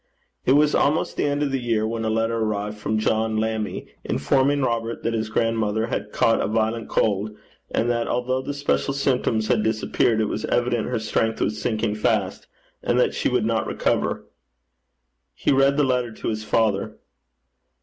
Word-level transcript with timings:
It 0.47 0.53
was 0.53 0.73
almost 0.73 1.15
the 1.15 1.25
end 1.27 1.43
of 1.43 1.51
the 1.51 1.59
year 1.61 1.85
when 1.87 2.03
a 2.03 2.09
letter 2.09 2.37
arrived 2.37 2.79
from 2.79 2.97
John 2.97 3.37
Lammie, 3.37 3.85
informing 4.03 4.63
Robert 4.63 5.03
that 5.03 5.13
his 5.13 5.29
grandmother 5.29 5.85
had 5.85 6.11
caught 6.11 6.41
a 6.41 6.47
violent 6.47 6.89
cold, 6.89 7.37
and 7.69 7.87
that, 7.91 8.07
although 8.07 8.41
the 8.41 8.55
special 8.55 8.95
symptoms 8.95 9.47
had 9.47 9.61
disappeared, 9.61 10.19
it 10.19 10.25
was 10.25 10.43
evident 10.45 10.87
her 10.87 10.97
strength 10.97 11.39
was 11.39 11.61
sinking 11.61 11.93
fast, 11.93 12.47
and 12.81 12.99
that 12.99 13.13
she 13.13 13.29
would 13.29 13.45
not 13.45 13.67
recover. 13.67 14.25
He 15.35 15.51
read 15.51 15.77
the 15.77 15.83
letter 15.83 16.11
to 16.11 16.29
his 16.29 16.43
father. 16.43 16.97